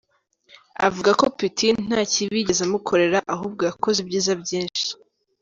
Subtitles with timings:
[0.87, 4.87] Avuga ko ‘Putin nta kibi yigeze amukorera ahubwo yakoze ibyiza byinshi.”